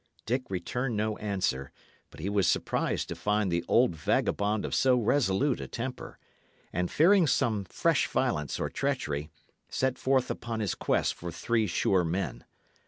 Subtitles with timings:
[0.25, 1.71] Dick returned no answer;
[2.09, 6.17] but he was surprised to find the old vagabond of so resolute a temper,
[6.73, 9.29] and fearing some fresh violence or treachery,
[9.69, 12.43] set forth upon his quest for three sure men.